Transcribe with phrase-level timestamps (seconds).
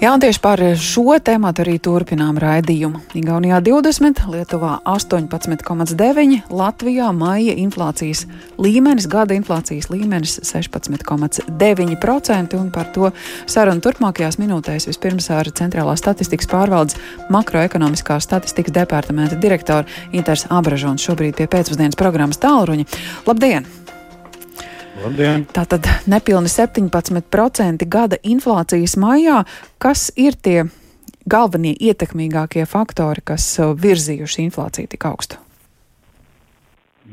[0.00, 3.02] Jā, un tieši par šo tēmu arī turpinām raidījumu.
[3.20, 8.24] Igaunijā 20, Lietuvā 18,9, Latvijā maija inflācijas
[8.56, 13.10] līmenis, gada inflācijas līmenis 16,9%, un par to
[13.44, 16.96] sarunu turpmākajās minūtēs vispirms ar Centrālās statistikas pārvaldes
[17.28, 19.84] makroekonomiskās statistikas departamenta direktoru
[20.16, 22.88] Inters Abražons šobrīd pie pēcpusdienas programmas tālruņa.
[23.28, 23.79] Labdien!
[25.00, 25.46] Labdien.
[25.48, 29.44] Tātad nepilni 17% gada inflācijas maijā.
[29.80, 30.66] Kas ir tie
[31.30, 35.40] galvenie ietekmīgākie faktori, kas uh, virzījuši inflāciju tik augstu?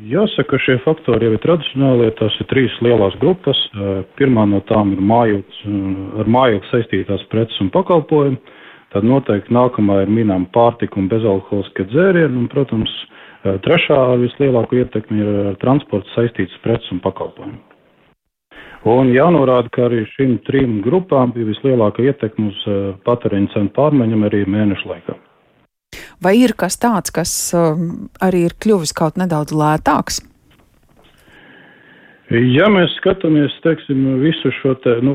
[0.07, 2.11] Jāsaka, šie faktori jau ir tradicionālie.
[2.19, 3.59] Tās ir trīs lielās grupas.
[3.71, 8.41] Uh, pirmā no tām ir mājoklis, uh, ar mājokli saistītās preces un pakalpojumi.
[8.95, 12.39] Tad noteikti nākamā ir minām pārtika un bezalkoholiskie dzērieni.
[12.39, 12.91] Un, protams,
[13.43, 17.59] trešā vislielākā ietekme ir ar transportu saistītas preces un pakalpojumi.
[18.85, 22.77] Un jānorāda, ka arī šīm trim grupām bija vislielākā ietekme uz uh,
[23.07, 25.17] patēriņa cenu pārmaiņām arī mēnešu laikā.
[26.21, 27.79] Vai ir kas tāds, kas uh,
[28.21, 30.21] arī ir kļuvis kaut nedaudz lētāks?
[32.27, 35.13] Ja mēs skatāmies, teiksim, visu šo te, nu,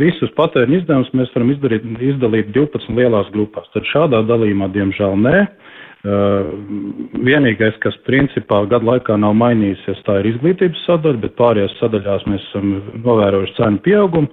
[0.00, 1.84] visus patēriņa izdevumus, mēs varam izdarīt,
[2.14, 3.68] izdalīt 12 lielās grupās.
[3.74, 5.42] Tad šādā dalījumā, diemžēl, nē.
[5.44, 12.24] Uh, vienīgais, kas principā gadu laikā nav mainījies, tā ir izglītības sadaļa, bet pārējās sadaļās
[12.26, 14.28] mēs esam novērojuši cenu pieaugumu.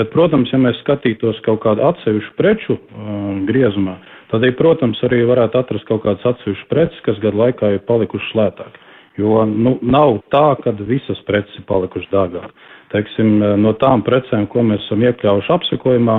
[0.00, 3.98] Bet, protams, ja mēs skatītos kaut kādu atsevišķu preču uh, griezumā,
[4.30, 8.78] tad, protams, arī varētu atrast kaut kādas atsevišķas preces, kas gadu laikā ir palikušas lētāk.
[9.20, 12.54] Jo nu, nav tā, ka visas preces ir palikušas dārgāk.
[12.94, 16.16] Teiksim, no tām precēm, ko mēs esam iekļāvuši apsekojumā,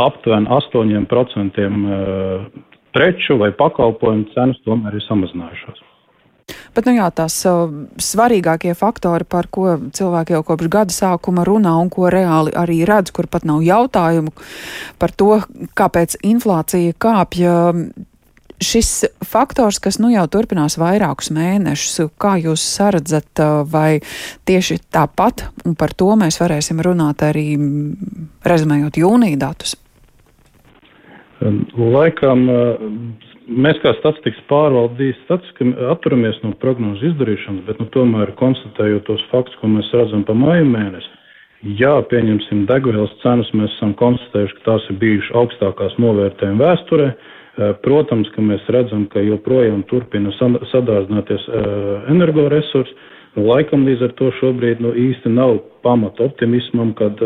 [0.00, 1.68] aptuveni 8%
[2.94, 5.86] preču vai pakalpojumu cenas tomēr ir samazinājušās.
[6.74, 11.76] Bet nu jā, tās uh, svarīgākie faktori, par ko cilvēki jau kopš gada sākuma runā
[11.80, 14.34] un ko reāli arī redz, kur pat nav jautājumu
[15.00, 15.40] par to,
[15.78, 17.56] kāpēc inflācija kāpja.
[18.60, 24.02] Šis faktors, kas nu jau turpinās vairākus mēnešus, kā jūs saredzat, uh, vai
[24.44, 27.54] tieši tāpat, un par to mēs varēsim runāt arī
[28.44, 29.78] rezumējot jūnija datus?
[31.40, 32.42] Laikam
[33.48, 39.56] mēs kā statistikas pārvaldīs statistiski atturamies no prognožu izdarīšanas, bet nu, tomēr konstatējot tos faktus,
[39.60, 41.08] ko mēs redzam pa māju mēnesi,
[41.80, 47.12] jā, pieņemsim degvielas cenas, mēs esam konstatējuši, ka tās ir bijušas augstākās novērtējuma vēsturē.
[47.84, 51.48] Protams, ka mēs redzam, ka joprojām turpina sadārdzināties
[52.08, 52.94] energoresursi.
[53.36, 57.20] Laikam līdz ar to šobrīd nu, īsti nav pamata optimismam, kad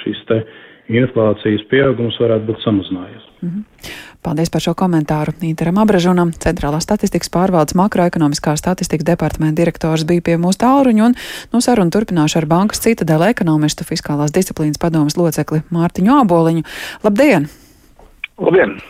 [0.00, 0.56] šīs te uh,
[0.88, 3.24] inflācijas pieaugums varētu būt samazinājies.
[3.42, 3.90] Mm -hmm.
[4.22, 5.32] Paldies par šo komentāru.
[5.42, 11.14] Interam Abražunam, Centrālā statistikas pārvaldes makroekonomiskā statistikas departamenta direktors bija pie mūsu tālruņa un
[11.52, 16.62] no sarunu turpināšu ar bankas citadēļ ekonomistu fiskālās disciplīnas padomas locekli Mārtiņu Āboliņu.
[17.04, 17.48] Labdien!
[18.38, 18.80] Labdien!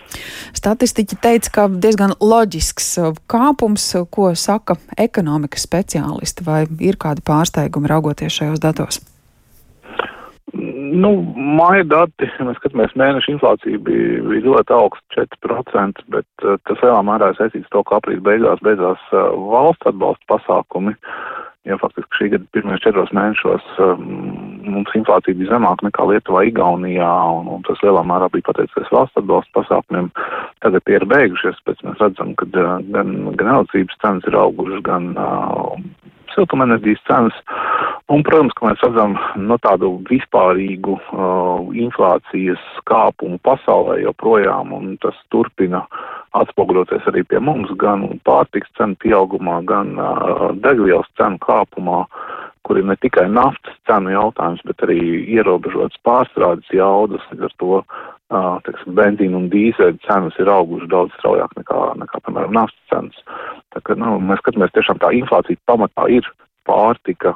[0.53, 8.33] Statistiķi teica, ka diezgan loģisks kāpums, ko saka ekonomikas speciālisti, vai ir kādi pārsteigumi raugoties
[8.33, 9.01] šajos datos?
[10.89, 11.11] Nu,
[11.59, 17.01] māja dati, mēs skatāmies mēneša inflācija bija, bija ļoti augsta 4%, bet uh, tas lielā
[17.07, 20.95] mērā saistīts to, ka aprīļa beigās beidzās uh, valsts atbalsta pasākumi.
[21.69, 24.05] Ja faktiski šī gada pirmajos četros mēnešos um,
[24.73, 27.11] mums inflācija bija zemāka nekā Lietuvā, Igaunijā,
[27.41, 30.09] un, un tas lielā mērā bija pateicoties valsts atbalsta pasākumiem.
[30.65, 35.11] Tagad tie ir beigušies, pēc mēs redzam, ka gan, gan elektrības cenas ir augušas, gan
[35.19, 35.75] uh,
[36.39, 37.43] siltumenerģijas cenas.
[38.09, 45.19] Un, protams, ka mēs redzam no tādu vispārīgu uh, inflācijas kāpumu pasaulē joprojām, un tas
[45.35, 45.83] turpina
[46.39, 52.07] atspoguļoties arī pie mums gan pārtiks cenu pieaugumā, gan uh, degvielas cenu kāpumā,
[52.69, 55.01] kur ir ne tikai naftas cenu jautājums, bet arī
[55.39, 61.15] ierobežotas pārstrādes jaudas, līdz ar to uh, teksim, benzīna un dīzeļa cenas ir augušas daudz
[61.17, 63.23] straujāk nekā, nekā, piemēram, naftas cenas.
[63.73, 66.29] Tā kā, nu, mēs skatāmies tiešām tā inflācija pamatā ir
[66.69, 67.33] pārtika,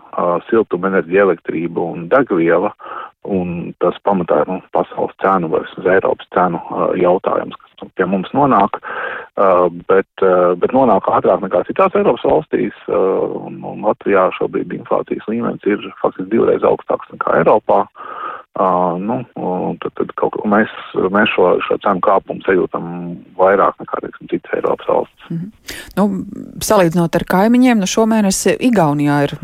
[0.50, 2.74] siltumenerģija, elektrība un degviela,
[3.24, 6.60] un tas pamatā ir nu, pasaules cenu vai uz Eiropas cenu
[7.00, 8.82] jautājums, kas pie mums nonāk,
[9.88, 10.24] bet,
[10.60, 16.30] bet nonāk ātrāk nekā citās Eiropas valstīs, un, un Latvijā šobrīd inflācijas līmenis ir faktiski
[16.34, 17.86] divreiz augstāks nekā Eiropā.
[17.86, 18.22] Uh,
[19.00, 19.24] nu,
[19.80, 22.84] tad, tad kaut mēs, mēs šo, šo cenu kāpumu sajūtam
[23.38, 25.30] vairāk nekā, teiksim, citas Eiropas valsts.
[25.30, 25.76] Mm -hmm.
[25.96, 26.24] nu,
[26.60, 29.36] salīdzinot ar kaimiņiem, nu šomēnes Igaunijā ir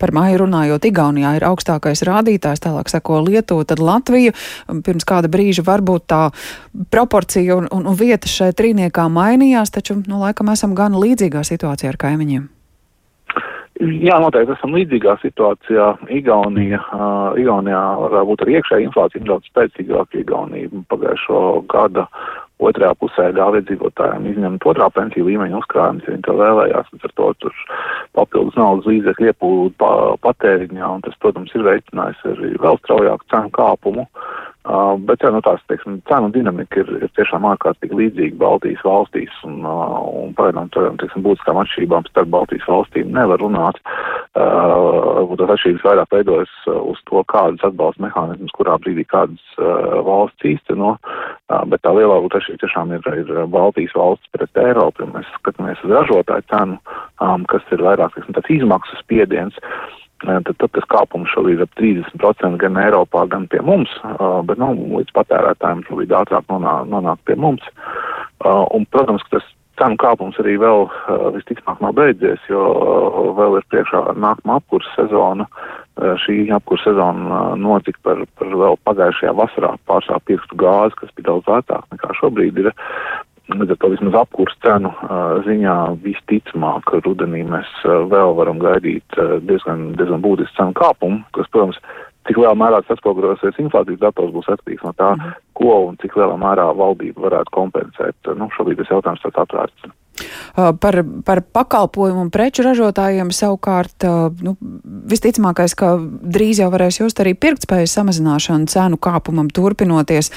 [0.00, 4.32] Par māju runājot, Igaunijā ir augstākais rādītājs, tālāk seko Lietuva, tad Latvija.
[4.86, 6.22] Pirms kāda brīža varbūt tā
[6.92, 11.92] proporcija un, un, un vieta šai trīniekā mainījās, taču, nu, laikam esam gan līdzīgā situācijā
[11.92, 12.48] ar kaimiņiem.
[13.80, 15.86] Jā, noteikti esam līdzīgā situācijā.
[16.12, 17.80] Igaunija, uh, Igaunijā
[18.12, 20.18] varbūt ar iekšēju inflāciju daudz spēcīgāk.
[20.20, 22.04] Igaunija pagājušo gada
[22.60, 26.92] otrajā pusē ļāva iedzīvotājiem izņemt otrā pensiju līmeņa uzkrājumus, ja viņi to vēlējās.
[27.00, 27.64] Ar to tur
[28.18, 29.90] papildus naudas līdzekļu iepūdu pa,
[30.26, 34.06] patēriņā, un tas, protams, ir veicinājis arī vēl straujāku cenu kāpumu.
[34.10, 34.49] Uh,
[35.06, 39.62] bet jā, nu, tās teiksim, cenu dinamika ir, ir tiešām ārkārtīgi līdzīga Baltijas valstīs, un,
[39.64, 43.80] uh, un pagaidām tādām būtiskām atšķirībām starp Baltijas valstīm nevar runāt.
[44.36, 50.50] Uh, tās atšķirības vairāk veidojas uz to, kādas atbalsta mehānismus, kurā brīdī kādas uh, valsts
[50.52, 55.32] īsteno, uh, bet tā lielā atšķirība tiešām ir, ir Baltijas valsts pret Eiropu, ja mēs
[55.38, 56.78] skatāmies uz ražotāju cenu,
[57.24, 59.56] um, kas ir vairāk teiksim, tāds izmaksas spiediens.
[59.64, 63.92] Uh, tad, tad tas kāpums šobrīd ir ap 30% gan Eiropā, gan pie mums,
[64.48, 67.64] bet nu, līdz patērētājiem šobrīd ātrāk nonāk, nonāk pie mums.
[68.44, 69.48] Un, protams, ka tas
[69.80, 70.86] cenu kāpums arī vēl
[71.36, 72.62] visticamāk nav beidzies, jo
[73.38, 75.46] vēl ir priekšā nākamā apkursa sezona.
[76.24, 81.50] Šī apkursa sezona notika par, par vēl pagājušajā vasarā pārsvarā pirkstu gāzi, kas bija daudz
[81.50, 82.72] lētāk nekā šobrīd ir.
[83.50, 84.92] Līdz ar to vismaz apkurs cenu
[85.46, 89.18] ziņā visticamāk rudenī mēs vēl varam gaidīt
[89.48, 91.80] diezgan, diezgan būtisku cenu kāpumu, kas, protams,
[92.28, 95.34] cik lielā mērā tas atspoguļosies inflācijas datos būs atkarīgs no tā, mhm.
[95.58, 98.32] ko un cik lielā mērā valdība varētu kompensēt.
[98.38, 99.90] Nu, šobrīd tas jautājums tāds atvērts.
[100.20, 104.56] Uh, par, par pakalpojumu un preču ražotājiem savukārt uh, nu,
[105.10, 110.32] visticamākais, ka drīz jau varēs just arī pirktspējas samazināšanu cenu kāpumam turpinoties.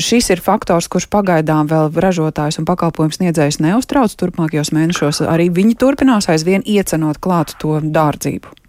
[0.00, 5.24] Šis ir faktors, kurš pagaidām vēl ražotājs un pakalpojums sniedzējs neuztrauc turpmākajos mēnešos.
[5.28, 8.63] Arī viņi turpinās aizvien iecenot klāt to dārdzību.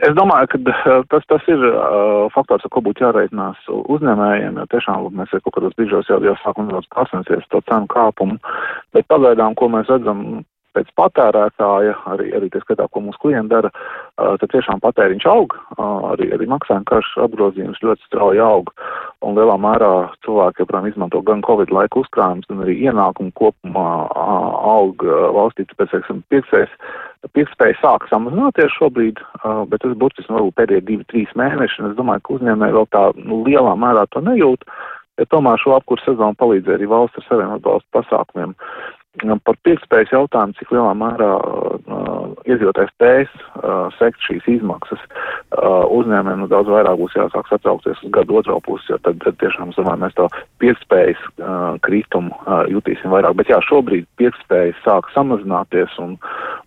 [0.00, 4.68] Es domāju, ka eh, tas, tas ir uh, faktors, ar ko būtu jāreikinās uzņēmējiem, jo
[4.72, 8.38] tiešām mēs kaut kādos brīžos jau, jau sākam nedaudz pasensties to cenu kāpumu,
[8.96, 13.72] bet pagaidām, ko mēs redzam pēc patērētāja, arī, arī tie skatā, ko mūsu klienti dara,
[13.74, 18.72] uh, tad tiešām patēriņš aug, uh, arī, arī maksājuma karš apgrozījums ļoti strauji aug,
[19.26, 19.92] un lielā mērā
[20.24, 25.04] cilvēki joprojām izmanto gan Covid laika uzkrājumus, gan arī ienākumu kopumā uh, aug
[25.36, 26.72] valstī, tāpēc, teiksim, pirksēs
[27.28, 29.18] Pirktspēja sāk samazināties šobrīd,
[29.68, 33.02] bet tas burtiski varbūt pēdējie divi, trīs mēneši, un es domāju, ka uzņēmēji vēl tā
[33.18, 34.64] nu, lielā mērā to nejūt,
[35.20, 38.56] ja tomēr šo apkursu sezonu palīdzēja arī valsts ar saviem atbalsta pasākumiem.
[39.18, 46.44] Par pirktspējas jautājumu, cik lielā mērā uh, iedzīvotājs spējas uh, sekt šīs izmaksas, uh, uzņēmējiem
[46.44, 50.02] nu, daudz vairāk būs jāsāk satraukties uz gadu otro pusi, jo tad, tad tiešām, domāju,
[50.04, 50.28] mēs to
[50.62, 53.34] pirktspējas uh, kritumu uh, jutīsim vairāk.
[53.42, 56.14] Bet jā, šobrīd pirktspējas sāk samazināties un,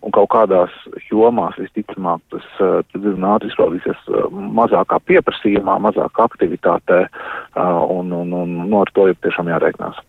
[0.04, 0.76] un kaut kādās
[1.08, 4.28] jomās visticamāk tas uh, ātri izpaudīsies uh,
[4.60, 10.04] mazākā pieprasījumā, mazākā aktivitātē uh, un, un, un, un no ar to ir tiešām jārēķinās.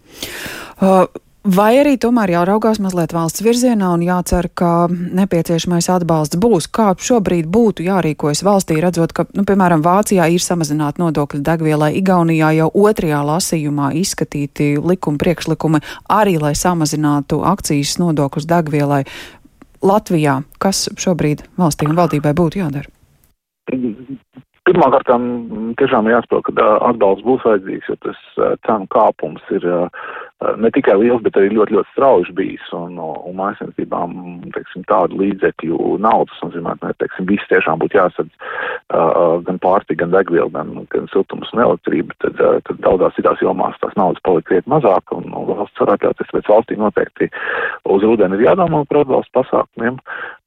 [0.83, 1.07] Uh,
[1.45, 6.65] Vai arī tomēr jāraugās mazliet valsts virzienā un jācer, ka nepieciešamais atbalsts būs?
[6.73, 12.49] Kā šobrīd būtu jārīkojas valstī, redzot, ka, nu, piemēram, Vācijā ir samazināti nodokļi degvielai, Igaunijā
[12.57, 19.03] jau otrajā lasījumā izskatīti likuma priekšlikumi arī, lai samazinātu akcijas nodokļus degvielai.
[19.85, 22.89] Latvijā, kas šobrīd valstī un valdībai būtu jādara?
[24.65, 25.13] Pirmkārt,
[25.77, 28.23] tiešām jāsaprot, ka atbalsts būs vajadzīgs, jo tas
[28.65, 29.69] cenu kāpums ir
[30.43, 32.65] ne tikai liels, bet arī ļoti, ļoti strauji bijis.
[32.75, 34.15] Un, un mājasniecībām,
[34.89, 40.13] tādu līdzekļu naudas, un, zināt, ne, teiksim, viss tiešām būtu jāsadz uh, gan pārtika, gan
[40.13, 44.51] degviela, gan, gan siltums un elektrība, tad, uh, tad daudzās citās jomās tās naudas palika
[44.51, 47.31] krietni mazāk, un, un valsts var atļauties, bet valstī noteikti
[47.95, 50.01] uz rudeni ir jādomā par atbalstu pasākumiem.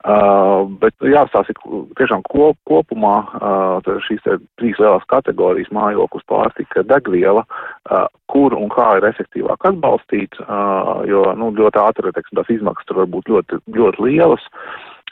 [0.08, 1.56] Uh, bet jāstāsta
[1.98, 4.22] tiešām kop, kopumā uh, šīs
[4.60, 7.42] trīs lielās kategorijas mājoklis, pārtika, degviela,
[7.90, 8.06] uh,
[8.38, 13.02] kur un kā ir efektīvāk atbalstīt, uh, jo nu, ļoti ātri teiksim, tās izmaksas tur
[13.02, 14.44] var būt ļoti, ļoti lielas.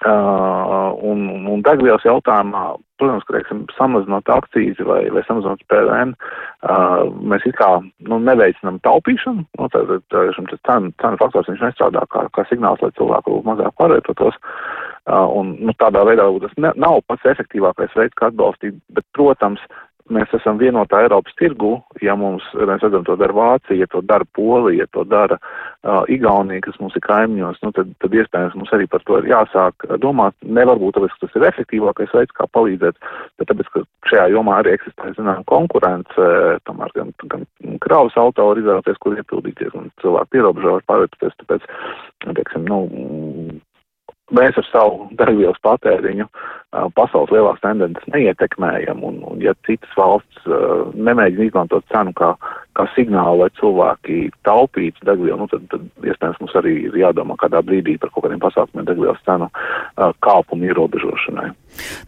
[0.04, 6.12] Uh, un, un degvielas jautājumā, protams, ka, teiksim, samazinot akcīzi vai, vai samazinot PVN,
[6.68, 11.64] uh, mēs it kā nu, neveicinām taupīšanu, nu, tad, tad šim cenu, cenu faktors viņš
[11.64, 14.36] nestrādā kā, kā signāls, lai cilvēku mazāk pārvietotos.
[15.06, 19.64] Uh, un, nu, tādā veidā tas ne, nav pats efektīvākais veids, kā atbalstīt, bet, protams,
[20.12, 24.26] mēs esam vienotā Eiropas tirgu, ja mums, mēs redzam, to dara Vācija, ja to dara
[24.36, 28.72] Polija, ja to dara uh, Igaunija, kas mums ir kaimiņos, nu, tad, tad iespējams mums
[28.76, 30.36] arī par to ir jāsāk domāt.
[30.42, 32.98] Nevar būt tāpēc, ka tas ir efektīvākais veids, kā palīdzēt,
[33.40, 36.30] bet tāpēc, ka šajā jomā arī eksistē, zinām, konkurence,
[36.68, 37.46] tomēr gan, gan
[37.84, 41.70] kravas auto var izvēlēties, kur iepildīties, un cilvēki pierobežā var pārvietoties, tāpēc,
[42.26, 42.82] teiksim, nu,
[44.34, 46.26] mēs ar savu degvielas patēriņu
[46.98, 52.34] pasaules lielās tendences neietekmējam, un, un ja citas valsts uh, nemēģina izmantot cenu kā,
[52.76, 57.62] kā signālu, lai cilvēki taupītu degvielu, nu, tad, tad iespējams mums arī ir jādomā kādā
[57.64, 59.48] brīdī par kaut kādiem pasākumiem degvielas cenu
[60.24, 61.50] kāpumu ierobežošanai.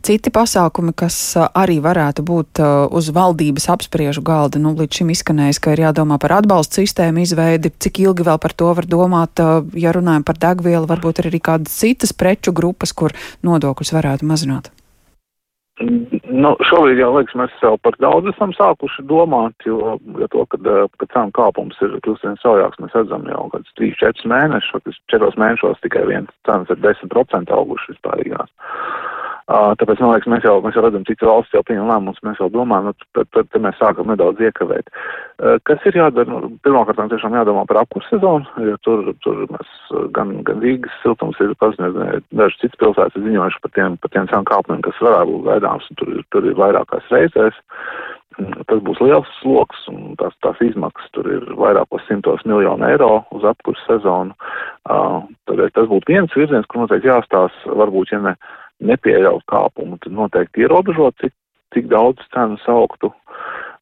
[0.05, 2.63] Citi pasākumi, kas arī varētu būt
[2.97, 7.73] uz valdības apspriežu galda, nu, līdz šim izskanējis, ka ir jādomā par atbalstu sistēmu izveidi,
[7.77, 9.45] cik ilgi vēl par to var domāt,
[9.77, 14.73] ja runājam par degvielu, varbūt arī kādas citas preču grupas, kur nodokļus varētu mazināt.
[15.79, 20.67] Nu, šobrīd jau liekas, mēs jau par daudz esam sākuši domāt, jo, jo to, kad,
[20.99, 25.79] kad cenu kāpums ir kļūst vien saujāks, mēs redzam jau kādus 3-4 mēnešus, 4 mēnešos
[25.85, 28.51] tikai viens cenas ir 10% auguši vispārīgās.
[29.49, 32.51] Tāpēc, man liekas, mēs jau, mēs jau redzam, cik valsts jau pieņem lēmumus, mēs jau
[32.53, 34.91] domājam, nu, tad, tad, tad mēs sākam nedaudz iekavēt.
[35.65, 36.29] Kas ir jādara?
[36.29, 39.79] Nu, pirmkārt, tiešām jādomā par apkursu sezonu, jo tur, tur mēs
[40.19, 44.29] gan, gan Rīgas siltums ir paziņojis, dažas citas pilsētas ir ziņojuši par tiem, par tiem
[44.35, 47.65] cenu kāpumiem, kas varētu būt gaidāms, un tur, tur ir vairākās reizēs.
[48.69, 53.49] Tas būs liels sloks, un tās, tās izmaksas tur ir vairākos simtos miljonu eiro uz
[53.49, 54.37] apkursu sezonu.
[54.85, 58.37] Tad tas būtu viens virziens, kur noteikti jāstās, varbūt, ja ne
[58.85, 61.35] nepieļaut kāpumu, tad noteikti ierobežot, cik,
[61.75, 63.13] cik daudz cenu sauktu.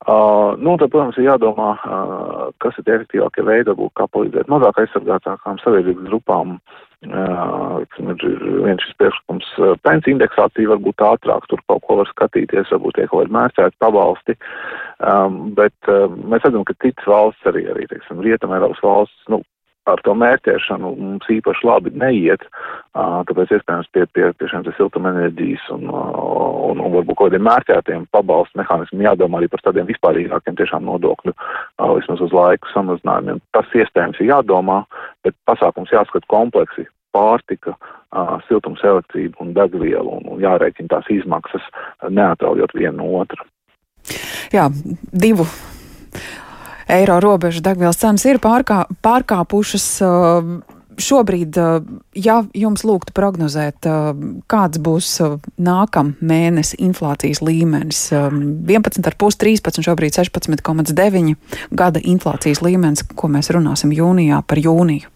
[0.06, 5.58] Uh, nu, tad, protams, ir jādomā, uh, kas ir efektīvākie veidi, kā palīdzēt mazāk aizsargātākām
[5.58, 6.58] sabiedrības grupām.
[7.06, 12.70] Uh, ir viens šis priekšlikums, uh, pensiju indeksācija varbūt ātrāk, tur kaut ko var skatīties,
[12.72, 14.36] varbūt tiek kaut kādi mērķēti pabalsti,
[15.10, 19.42] um, bet uh, mēs redzam, ka citas valsts arī, arī, teiksim, Rietam Eiropas valsts, nu,
[19.86, 22.42] ar to mērķēšanu mums īpaši labi neiet,
[22.94, 28.60] tāpēc iespējams pie, pie, pie šiem siltumenerģijas un, un, un varbūt kaut kādiem mērķētiem pabalstu
[28.60, 31.36] mehānismiem jādomā arī par tādiem vispārīgākiem tiešām nodokļu,
[32.00, 33.40] vismaz uz laiku samazinājumiem.
[33.56, 34.82] Tas iespējams ir jādomā,
[35.26, 37.76] bet pasākums jāskat kompleksi pārtika,
[38.48, 41.64] siltums elektrība un degviela un, un jārēķina tās izmaksas
[42.10, 43.46] neatraujot vienu no otru.
[44.54, 44.68] Jā,
[45.10, 45.46] divu
[46.88, 49.86] eiro robežu degvielas cenas ir pārkā, pārkāpušas.
[50.04, 50.56] Uh,
[50.96, 51.82] šobrīd, uh,
[52.16, 54.12] ja jums lūgtu prognozēt, uh,
[54.48, 55.10] kāds būs
[55.60, 61.36] nākamā mēnesis inflācijas līmenis, 11,5, 13, šobrīd 16,9
[61.76, 65.12] gada inflācijas līmenis, ko mēs runāsim jūnijā par jūniju?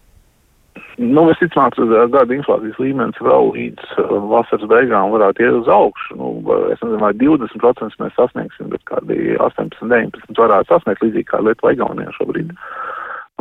[1.01, 1.79] Nu, visticamāk,
[2.13, 6.17] gada inflācijas līmenis vēl līdz uh, vasaras beigām varētu iet uz augšu.
[6.19, 6.27] Nu,
[6.69, 11.73] es nezinu, vai 20% mēs sasniegsim, bet kādi 18, 19 varētu sasniegt līdzīgi kā Lietuva
[11.73, 12.53] Igaunijā šobrīd.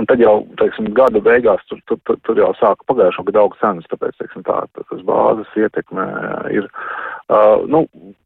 [0.01, 3.61] Un tad jau, teiksim, gada beigās tur, tur, tur, tur jau sāka pagājušo gadu augsts
[3.61, 6.07] cenas, tāpēc, teiksim, tā, tas bāzes ietekme
[6.57, 6.71] ir
[7.31, 7.85] Uh, nu,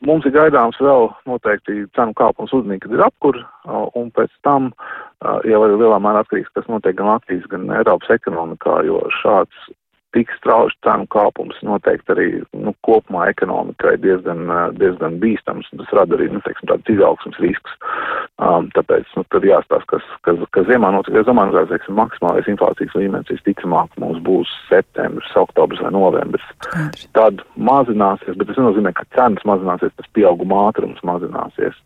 [0.09, 4.71] mums ir gaidāms vēl noteikti cenu kāpums ūdenī, kad ir apkur, uh, un pēc tam
[4.73, 9.67] uh, jau arī lielā mērā atkarīgs, kas notiek gan Latvijas, gan Eiropas ekonomikā, jo šāds
[10.15, 14.47] tik strauji cenu kāpums noteikti arī nu, kopumā ekonomikai diezgan,
[14.79, 17.77] diezgan bīstams, un tas rada arī, nu, teiksim, tāds izaugsmas risks.
[18.43, 21.17] Um, tāpēc, nu, tad jāstāsta, kas, kas, kas ziemā notiek.
[21.21, 26.47] Es domāju, ka, teiksim, maksimālais inflācijas līmenis visticamāk mums būs septembris, oktobris vai novembris.
[26.67, 27.09] Skaidrs.
[27.19, 31.79] Tad mazināsies, bet tas nenozīmē, ka cenas mazināsies, tas pieauguma ātrums mazināsies.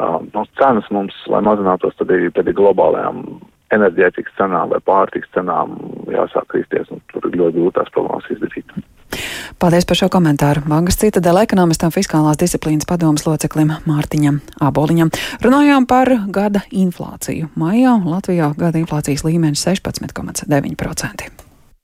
[0.00, 3.24] Um, no cenas mums, lai mazinātos, tad ir, tad ir globālajām
[3.74, 5.76] enerģētikas cenām vai pārtiks cenām
[6.10, 8.72] jāsāk kristies, un tur ir ļoti grūtās problēmas izdarīt.
[9.60, 10.62] Paldies par šo komentāru.
[10.70, 15.12] Bankas citadela ekonomistam fiskālās disciplīnas padomas loceklim Mārtiņam Āboliņam.
[15.44, 17.50] Runājām par gada inflāciju.
[17.60, 21.39] Maijā Latvijā gada inflācijas līmenis 16,9%.